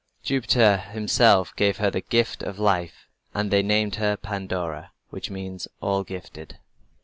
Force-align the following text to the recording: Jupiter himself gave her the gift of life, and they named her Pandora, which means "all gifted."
Jupiter 0.23 0.77
himself 0.77 1.55
gave 1.55 1.77
her 1.77 1.91
the 1.91 2.01
gift 2.01 2.41
of 2.41 2.57
life, 2.57 3.05
and 3.35 3.51
they 3.51 3.61
named 3.61 3.97
her 3.97 4.17
Pandora, 4.17 4.93
which 5.11 5.29
means 5.29 5.67
"all 5.79 6.03
gifted." 6.03 6.57